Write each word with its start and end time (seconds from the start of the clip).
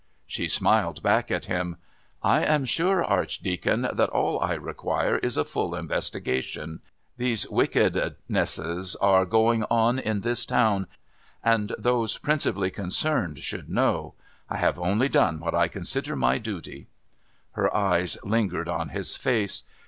She 0.25 0.47
smiled 0.47 1.03
back 1.03 1.29
at 1.29 1.45
him. 1.45 1.77
"I 2.23 2.43
am 2.43 2.65
sure, 2.65 3.05
Archdeacon, 3.05 3.83
that 3.93 4.09
all 4.09 4.39
I 4.39 4.55
require 4.55 5.17
is 5.19 5.37
a 5.37 5.45
full 5.45 5.75
investigation. 5.75 6.79
These 7.17 7.47
wickednesses 7.51 8.95
are 8.95 9.25
going 9.27 9.63
on 9.65 9.99
in 9.99 10.21
this 10.21 10.43
town, 10.43 10.87
and 11.43 11.75
those 11.77 12.17
principally 12.17 12.71
concerned 12.71 13.37
should 13.37 13.69
know. 13.69 14.15
I 14.49 14.57
have 14.57 14.79
only 14.79 15.07
done 15.07 15.39
what 15.39 15.53
I 15.53 15.67
consider 15.67 16.15
my 16.15 16.39
duty." 16.39 16.87
Her 17.51 17.71
eyes 17.77 18.17
lingered 18.23 18.67
on 18.67 18.89
his 18.89 19.15
face. 19.15 19.61